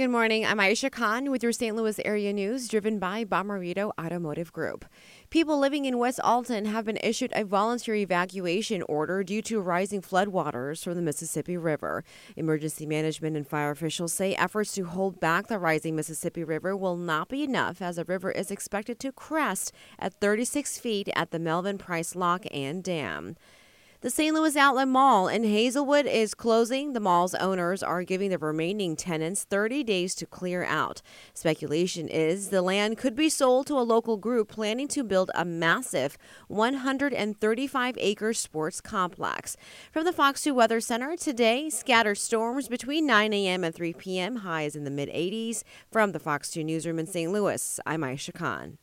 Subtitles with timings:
[0.00, 0.46] Good morning.
[0.46, 1.76] I'm Aisha Khan with your St.
[1.76, 4.86] Louis area news driven by Bommarito Automotive Group.
[5.28, 10.00] People living in West Alton have been issued a voluntary evacuation order due to rising
[10.00, 12.02] floodwaters from the Mississippi River.
[12.34, 16.96] Emergency management and fire officials say efforts to hold back the rising Mississippi River will
[16.96, 21.38] not be enough as the river is expected to crest at 36 feet at the
[21.38, 23.36] Melvin Price Lock and Dam.
[24.02, 24.34] The St.
[24.34, 26.94] Louis Outlet Mall in Hazelwood is closing.
[26.94, 31.02] The mall's owners are giving the remaining tenants 30 days to clear out.
[31.34, 35.44] Speculation is the land could be sold to a local group planning to build a
[35.44, 36.16] massive
[36.48, 39.58] 135 acre sports complex.
[39.92, 43.64] From the Fox 2 Weather Center today, scattered storms between 9 a.m.
[43.64, 45.62] and 3 p.m., highs in the mid 80s.
[45.92, 47.30] From the Fox 2 Newsroom in St.
[47.30, 48.78] Louis, I'm Aisha Khan.